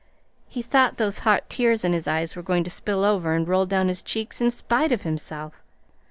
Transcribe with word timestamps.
He 0.47 0.63
thought 0.63 0.97
those 0.97 1.19
hot 1.19 1.47
tears 1.47 1.85
in 1.85 1.93
his 1.93 2.07
eyes 2.07 2.35
were 2.35 2.41
going 2.41 2.63
to 2.63 2.71
spill 2.71 3.03
over 3.03 3.35
and 3.35 3.47
roll 3.47 3.67
down 3.67 3.87
his 3.87 4.01
cheeks 4.01 4.41
in 4.41 4.49
spite 4.49 4.91
of 4.91 5.03
himself. 5.03 5.61